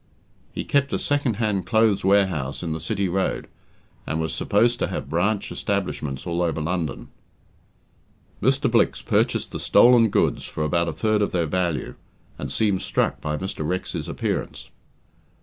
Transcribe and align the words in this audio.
He 0.51 0.63
kept 0.63 0.91
a 0.93 0.97
second 0.97 1.35
hand 1.35 1.67
clothes 1.67 2.03
warehouse 2.03 2.63
in 2.63 2.73
the 2.73 2.79
City 2.79 3.07
Road, 3.07 3.47
and 4.07 4.19
was 4.19 4.33
supposed 4.33 4.79
to 4.79 4.87
have 4.87 5.11
branch 5.11 5.51
establishments 5.51 6.25
all 6.25 6.41
over 6.41 6.59
London. 6.59 7.09
Mr. 8.41 8.65
Blicks 8.71 9.03
purchased 9.03 9.51
the 9.51 9.59
stolen 9.59 10.09
goods 10.09 10.45
for 10.45 10.63
about 10.63 10.89
a 10.89 10.93
third 10.93 11.21
of 11.21 11.31
their 11.33 11.45
value, 11.45 11.93
and 12.39 12.51
seemed 12.51 12.81
struck 12.81 13.21
by 13.21 13.37
Mr. 13.37 13.63
Rex's 13.63 14.09
appearance. 14.09 14.71